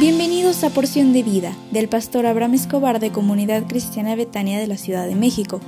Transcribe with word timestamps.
Bienvenidos 0.00 0.64
a 0.64 0.70
Porción 0.70 1.12
de 1.12 1.22
Vida 1.22 1.54
del 1.72 1.86
pastor 1.86 2.24
Abraham 2.24 2.54
Escobar 2.54 3.00
de 3.00 3.12
Comunidad 3.12 3.66
Cristiana 3.68 4.16
Betania 4.16 4.58
de 4.58 4.66
la 4.66 4.78
Ciudad 4.78 5.06
de 5.06 5.14
México. 5.14 5.60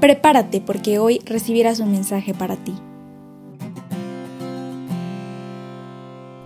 Prepárate 0.00 0.62
porque 0.62 0.98
hoy 0.98 1.20
recibirás 1.26 1.78
un 1.78 1.92
mensaje 1.92 2.32
para 2.32 2.56
ti. 2.56 2.72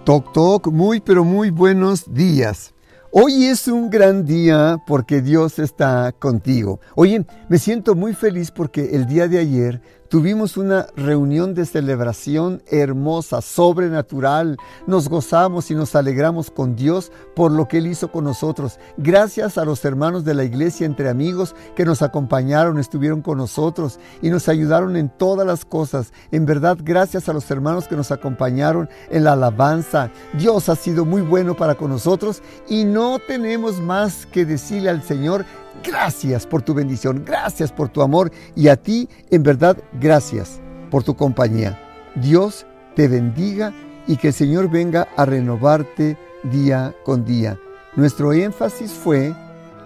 Toc 0.04 0.32
Toc, 0.32 0.66
muy 0.72 1.00
pero 1.00 1.22
muy 1.22 1.50
buenos 1.50 2.12
días. 2.12 2.74
Hoy 3.12 3.44
es 3.44 3.68
un 3.68 3.88
gran 3.88 4.24
día 4.24 4.78
porque 4.84 5.22
Dios 5.22 5.60
está 5.60 6.10
contigo. 6.10 6.80
Oye, 6.96 7.24
me 7.48 7.58
siento 7.58 7.94
muy 7.94 8.14
feliz 8.14 8.50
porque 8.50 8.96
el 8.96 9.06
día 9.06 9.28
de 9.28 9.38
ayer 9.38 9.80
Tuvimos 10.12 10.58
una 10.58 10.88
reunión 10.94 11.54
de 11.54 11.64
celebración 11.64 12.62
hermosa, 12.66 13.40
sobrenatural. 13.40 14.58
Nos 14.86 15.08
gozamos 15.08 15.70
y 15.70 15.74
nos 15.74 15.96
alegramos 15.96 16.50
con 16.50 16.76
Dios 16.76 17.10
por 17.34 17.50
lo 17.50 17.66
que 17.66 17.78
Él 17.78 17.86
hizo 17.86 18.12
con 18.12 18.24
nosotros. 18.24 18.78
Gracias 18.98 19.56
a 19.56 19.64
los 19.64 19.82
hermanos 19.86 20.26
de 20.26 20.34
la 20.34 20.44
iglesia 20.44 20.84
entre 20.84 21.08
amigos 21.08 21.56
que 21.74 21.86
nos 21.86 22.02
acompañaron, 22.02 22.78
estuvieron 22.78 23.22
con 23.22 23.38
nosotros 23.38 23.98
y 24.20 24.28
nos 24.28 24.50
ayudaron 24.50 24.96
en 24.96 25.08
todas 25.08 25.46
las 25.46 25.64
cosas. 25.64 26.12
En 26.30 26.44
verdad, 26.44 26.76
gracias 26.82 27.30
a 27.30 27.32
los 27.32 27.50
hermanos 27.50 27.88
que 27.88 27.96
nos 27.96 28.10
acompañaron 28.10 28.90
en 29.08 29.24
la 29.24 29.32
alabanza. 29.32 30.10
Dios 30.34 30.68
ha 30.68 30.76
sido 30.76 31.06
muy 31.06 31.22
bueno 31.22 31.56
para 31.56 31.76
con 31.76 31.88
nosotros 31.88 32.42
y 32.68 32.84
no 32.84 33.18
tenemos 33.18 33.80
más 33.80 34.26
que 34.26 34.44
decirle 34.44 34.90
al 34.90 35.02
Señor 35.02 35.46
Gracias 35.84 36.46
por 36.46 36.62
tu 36.62 36.74
bendición, 36.74 37.24
gracias 37.24 37.72
por 37.72 37.88
tu 37.88 38.02
amor 38.02 38.30
y 38.54 38.68
a 38.68 38.76
ti, 38.76 39.08
en 39.30 39.42
verdad, 39.42 39.76
gracias 40.00 40.60
por 40.90 41.02
tu 41.02 41.16
compañía. 41.16 41.78
Dios 42.14 42.66
te 42.94 43.08
bendiga 43.08 43.72
y 44.06 44.16
que 44.16 44.28
el 44.28 44.34
Señor 44.34 44.70
venga 44.70 45.08
a 45.16 45.24
renovarte 45.24 46.16
día 46.44 46.94
con 47.04 47.24
día. 47.24 47.58
Nuestro 47.96 48.32
énfasis 48.32 48.92
fue 48.92 49.34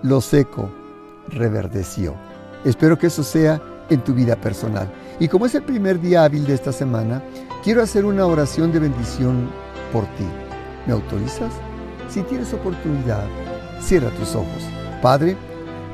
lo 0.03 0.20
seco 0.20 0.70
reverdeció. 1.28 2.14
Espero 2.64 2.98
que 2.98 3.08
eso 3.08 3.22
sea 3.22 3.60
en 3.91 4.03
tu 4.03 4.14
vida 4.14 4.36
personal. 4.36 4.88
Y 5.20 5.28
como 5.28 5.47
es 5.47 5.55
el 5.55 5.62
primer 5.62 6.00
día 6.00 6.25
hábil 6.25 6.47
de 6.47 6.55
esta 6.55 6.72
semana, 6.72 7.22
quiero 7.62 7.83
hacer 7.83 8.05
una 8.05 8.27
oración 8.27 8.72
de 8.72 8.81
bendición 8.81 9.48
por 9.92 10.05
ti. 10.16 10.27
¿Me 10.86 10.92
autorizas? 10.92 11.53
Si 12.08 12.22
tienes 12.22 12.53
oportunidad, 12.53 13.27
cierra 13.81 14.10
tus 14.10 14.34
ojos. 14.34 14.62
Padre, 15.03 15.36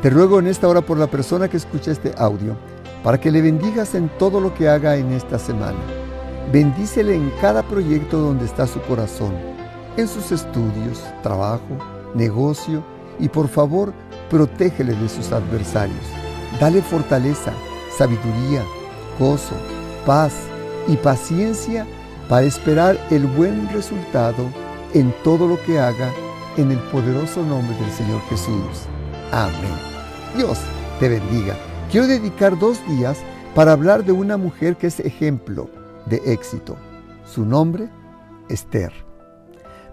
te 0.03 0.11
ruego 0.11 0.41
en 0.41 0.48
esta 0.48 0.67
hora 0.67 0.81
por 0.81 0.98
la 0.98 1.06
persona 1.06 1.48
que 1.48 1.56
escucha 1.56 1.92
este 1.92 2.12
audio, 2.19 2.56
para 3.05 3.20
que 3.20 3.31
le 3.31 3.41
bendigas 3.41 3.95
en 3.95 4.09
todo 4.19 4.41
lo 4.41 4.53
que 4.53 4.69
haga 4.69 4.97
en 4.97 5.12
esta 5.12 5.39
semana. 5.39 5.78
Bendícele 6.53 7.14
en 7.14 7.33
cada 7.41 7.62
proyecto 7.62 8.19
donde 8.19 8.44
está 8.44 8.67
su 8.67 8.81
corazón, 8.83 9.33
en 9.97 10.09
sus 10.09 10.33
estudios, 10.33 11.05
trabajo, 11.22 11.78
negocio 12.17 12.84
y 13.20 13.28
por 13.28 13.47
favor, 13.47 13.92
protégele 14.28 14.92
de 14.92 15.09
sus 15.09 15.31
adversarios. 15.31 16.05
Dale 16.59 16.83
fortaleza, 16.83 17.53
sabiduría, 17.97 18.64
gozo, 19.20 19.55
paz 20.05 20.33
y 20.89 20.97
paciencia 20.97 21.87
para 22.28 22.44
esperar 22.44 22.98
el 23.11 23.25
buen 23.25 23.69
resultado 23.72 24.48
en 24.94 25.14
todo 25.22 25.47
lo 25.47 25.62
que 25.62 25.78
haga 25.78 26.11
en 26.56 26.72
el 26.72 26.78
poderoso 26.91 27.44
nombre 27.44 27.77
del 27.77 27.92
Señor 27.92 28.20
Jesús. 28.28 28.89
Amén. 29.31 29.91
Dios 30.36 30.58
te 30.98 31.11
bendiga. 31.11 31.56
Quiero 31.91 32.06
dedicar 32.06 32.58
dos 32.58 32.78
días 32.88 33.19
para 33.55 33.72
hablar 33.72 34.02
de 34.02 34.12
una 34.12 34.38
mujer 34.38 34.77
que 34.77 34.86
es 34.86 34.98
ejemplo 35.00 35.69
de 36.06 36.22
éxito. 36.33 36.77
Su 37.27 37.44
nombre, 37.44 37.91
Esther. 38.48 38.93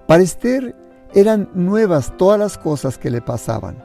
Para 0.07 0.23
Esther 0.23 0.75
eran 1.13 1.50
nuevas 1.53 2.16
todas 2.17 2.39
las 2.39 2.57
cosas 2.57 2.97
que 2.97 3.09
le 3.09 3.22
pasaban. 3.22 3.83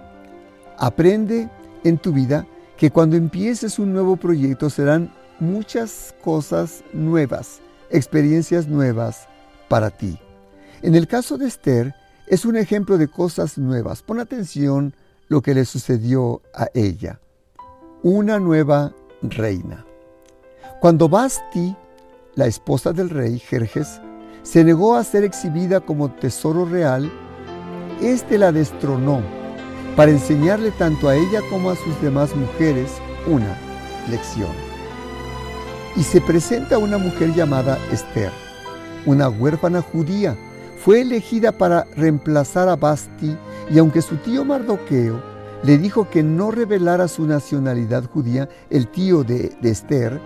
Aprende 0.78 1.50
en 1.82 1.98
tu 1.98 2.12
vida 2.12 2.47
que 2.76 2.91
cuando 2.91 3.16
empieces 3.16 3.81
un 3.81 3.92
nuevo 3.92 4.16
proyecto 4.16 4.71
serán 4.71 5.12
muchas 5.41 6.15
cosas 6.22 6.84
nuevas, 6.92 7.60
experiencias 7.91 8.69
nuevas 8.69 9.26
para 9.69 9.91
ti. 9.91 10.21
En 10.82 10.94
el 10.94 11.09
caso 11.09 11.36
de 11.36 11.48
Esther, 11.48 11.94
es 12.28 12.44
un 12.44 12.56
ejemplo 12.56 12.97
de 12.97 13.09
cosas 13.09 13.59
nuevas. 13.59 14.03
Pon 14.03 14.21
atención 14.21 14.94
lo 15.34 15.43
que 15.43 15.53
le 15.53 15.65
sucedió 15.65 16.43
a 16.55 16.69
ella. 16.75 17.19
Una 18.05 18.39
nueva 18.39 18.93
reina. 19.21 19.84
Cuando 20.81 21.09
Basti, 21.09 21.75
la 22.37 22.47
esposa 22.47 22.93
del 22.93 23.11
rey 23.11 23.41
Jerjes, 23.41 24.00
se 24.45 24.62
negó 24.62 24.95
a 24.95 25.03
ser 25.03 25.25
exhibida 25.25 25.81
como 25.81 26.09
tesoro 26.09 26.65
real, 26.65 27.11
éste 28.00 28.39
la 28.39 28.53
destronó 28.53 29.22
para 29.97 30.12
enseñarle 30.12 30.71
tanto 30.71 31.09
a 31.09 31.17
ella 31.17 31.41
como 31.51 31.71
a 31.71 31.75
sus 31.75 32.01
demás 32.01 32.33
mujeres 32.37 32.93
una 33.27 33.59
lección. 34.09 34.53
Y 35.97 36.05
se 36.05 36.21
presenta 36.21 36.78
una 36.78 36.97
mujer 36.97 37.34
llamada 37.34 37.77
Esther, 37.91 38.31
una 39.05 39.28
huérfana 39.28 39.83
judía. 39.83 40.37
Fue 40.78 41.01
elegida 41.01 41.51
para 41.51 41.89
reemplazar 41.97 42.69
a 42.69 42.77
Basti 42.77 43.37
y 43.70 43.78
aunque 43.78 44.02
su 44.02 44.16
tío 44.16 44.44
Mardoqueo 44.44 45.20
le 45.62 45.78
dijo 45.78 46.10
que 46.10 46.22
no 46.22 46.50
revelara 46.50 47.08
su 47.08 47.26
nacionalidad 47.26 48.04
judía, 48.10 48.48
el 48.69 48.88
tío 48.88 49.25
de, 49.25 49.56
Esther, 49.62 50.20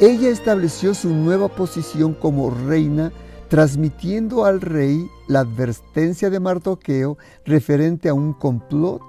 ella 0.00 0.30
estableció 0.30 0.94
su 0.94 1.10
nueva 1.10 1.48
posición 1.48 2.14
como 2.14 2.50
reina, 2.50 3.12
transmitiendo 3.48 4.44
al 4.44 4.60
rey 4.60 5.08
la 5.28 5.40
advertencia 5.40 6.28
de 6.28 6.40
Mardoqueo 6.40 7.16
referente 7.44 8.08
a 8.08 8.14
un 8.14 8.32
complot 8.32 9.02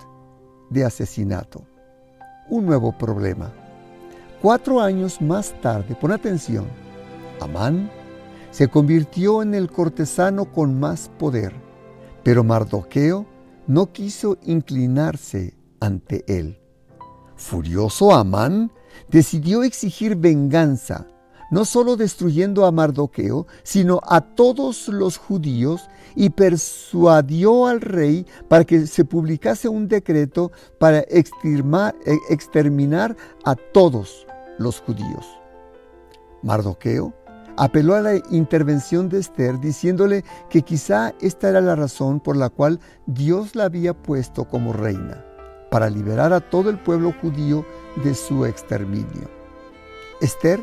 de 0.69 0.85
asesinato. 0.85 1.63
Un 2.47 2.65
nuevo 2.65 2.95
problema. 2.97 3.51
Cuatro 4.41 4.81
años 4.81 5.19
más 5.21 5.53
tarde, 5.61 5.95
pon 5.99 6.11
atención, 6.11 6.65
Amán 7.41 7.89
se 8.51 8.67
convirtió 8.67 9.41
en 9.41 9.53
el 9.53 9.69
cortesano 9.69 10.45
con 10.45 10.79
más 10.79 11.09
poder, 11.19 11.53
pero 12.23 12.43
Mardoqueo 12.43 13.25
no 13.69 13.93
quiso 13.93 14.39
inclinarse 14.41 15.53
ante 15.79 16.25
él. 16.27 16.59
Furioso 17.35 18.11
Amán 18.11 18.71
decidió 19.09 19.61
exigir 19.61 20.15
venganza, 20.15 21.05
no 21.51 21.65
solo 21.65 21.95
destruyendo 21.95 22.65
a 22.65 22.71
Mardoqueo, 22.71 23.45
sino 23.61 24.01
a 24.03 24.21
todos 24.21 24.87
los 24.87 25.17
judíos 25.17 25.87
y 26.15 26.31
persuadió 26.31 27.67
al 27.67 27.81
rey 27.81 28.25
para 28.47 28.65
que 28.65 28.87
se 28.87 29.05
publicase 29.05 29.69
un 29.69 29.87
decreto 29.87 30.51
para 30.79 31.05
exterminar 31.07 33.15
a 33.43 33.55
todos 33.55 34.25
los 34.57 34.81
judíos. 34.81 35.27
Mardoqueo 36.41 37.13
apeló 37.59 37.95
a 37.95 38.01
la 38.01 38.15
intervención 38.31 39.09
de 39.09 39.19
Esther 39.19 39.59
diciéndole 39.59 40.23
que 40.49 40.61
quizá 40.61 41.13
esta 41.19 41.49
era 41.49 41.59
la 41.59 41.75
razón 41.75 42.21
por 42.21 42.37
la 42.37 42.47
cual 42.49 42.79
Dios 43.05 43.53
la 43.53 43.65
había 43.65 43.93
puesto 43.93 44.45
como 44.45 44.71
reina, 44.71 45.25
para 45.69 45.89
liberar 45.89 46.31
a 46.31 46.39
todo 46.39 46.69
el 46.69 46.79
pueblo 46.79 47.13
judío 47.21 47.65
de 48.01 48.15
su 48.15 48.45
exterminio. 48.45 49.29
Esther 50.21 50.61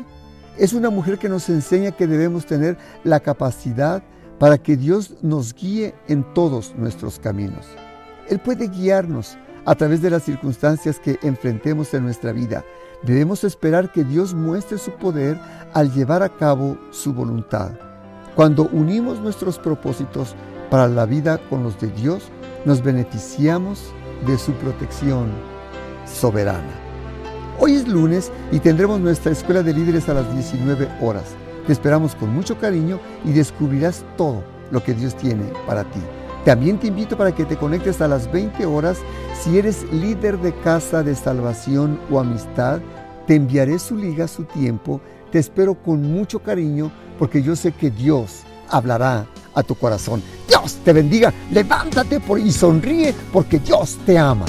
es 0.57 0.73
una 0.73 0.89
mujer 0.89 1.19
que 1.19 1.29
nos 1.29 1.47
enseña 1.49 1.91
que 1.91 2.07
debemos 2.07 2.47
tener 2.47 2.79
la 3.03 3.19
capacidad 3.19 4.01
para 4.39 4.57
que 4.57 4.75
Dios 4.75 5.17
nos 5.21 5.53
guíe 5.53 5.93
en 6.07 6.23
todos 6.33 6.73
nuestros 6.75 7.19
caminos. 7.19 7.67
Él 8.27 8.39
puede 8.39 8.69
guiarnos 8.69 9.37
a 9.65 9.75
través 9.75 10.01
de 10.01 10.09
las 10.09 10.23
circunstancias 10.23 10.99
que 10.99 11.19
enfrentemos 11.21 11.93
en 11.93 12.05
nuestra 12.05 12.31
vida, 12.31 12.65
Debemos 13.03 13.43
esperar 13.43 13.91
que 13.91 14.03
Dios 14.03 14.33
muestre 14.33 14.77
su 14.77 14.91
poder 14.91 15.39
al 15.73 15.93
llevar 15.93 16.23
a 16.23 16.29
cabo 16.29 16.77
su 16.91 17.13
voluntad. 17.13 17.71
Cuando 18.35 18.69
unimos 18.71 19.19
nuestros 19.19 19.59
propósitos 19.59 20.35
para 20.69 20.87
la 20.87 21.05
vida 21.05 21.37
con 21.49 21.63
los 21.63 21.79
de 21.79 21.87
Dios, 21.89 22.29
nos 22.65 22.83
beneficiamos 22.83 23.91
de 24.25 24.37
su 24.37 24.51
protección 24.53 25.29
soberana. 26.05 26.87
Hoy 27.59 27.75
es 27.75 27.87
lunes 27.87 28.31
y 28.51 28.59
tendremos 28.59 28.99
nuestra 28.99 29.31
escuela 29.31 29.63
de 29.63 29.73
líderes 29.73 30.09
a 30.09 30.13
las 30.13 30.31
19 30.33 30.87
horas. 31.01 31.35
Te 31.65 31.73
esperamos 31.73 32.15
con 32.15 32.33
mucho 32.33 32.57
cariño 32.59 32.99
y 33.25 33.31
descubrirás 33.31 34.03
todo 34.15 34.43
lo 34.71 34.83
que 34.83 34.93
Dios 34.93 35.15
tiene 35.15 35.45
para 35.65 35.83
ti. 35.83 35.99
También 36.47 36.79
te 36.79 36.87
invito 36.87 37.17
para 37.17 37.35
que 37.35 37.43
te 37.43 37.57
conectes 37.57 37.99
a 37.99 38.07
las 38.07 38.31
20 38.31 38.65
horas 38.65 38.99
si 39.37 39.57
eres 39.57 39.83
líder 39.91 40.39
de 40.39 40.57
casa 40.61 41.03
de 41.03 41.13
salvación 41.13 41.99
o 42.09 42.21
amistad. 42.21 42.79
Te 43.25 43.35
enviaré 43.35 43.77
su 43.79 43.97
liga, 43.97 44.29
su 44.29 44.45
tiempo. 44.45 45.01
Te 45.29 45.39
espero 45.39 45.75
con 45.75 46.01
mucho 46.01 46.39
cariño 46.39 46.89
porque 47.19 47.43
yo 47.43 47.53
sé 47.57 47.73
que 47.73 47.91
Dios 47.91 48.43
hablará 48.69 49.27
a 49.53 49.61
tu 49.61 49.75
corazón. 49.75 50.23
Dios 50.47 50.75
te 50.85 50.93
bendiga. 50.93 51.33
Levántate 51.51 52.21
por 52.21 52.39
y 52.39 52.49
sonríe 52.53 53.13
porque 53.33 53.59
Dios 53.59 53.97
te 54.05 54.17
ama. 54.17 54.45